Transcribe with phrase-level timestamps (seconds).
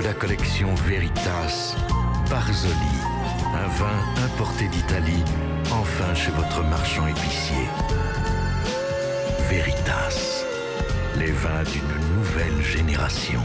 [0.00, 1.74] de la collection Veritas,
[2.30, 2.74] Barzoli,
[3.54, 5.24] un vin importé d'Italie,
[5.70, 7.68] enfin chez votre marchand épicier.
[9.50, 10.44] Veritas,
[11.16, 13.40] les vins d'une nouvelle génération.